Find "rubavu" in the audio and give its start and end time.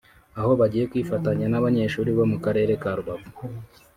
2.97-3.27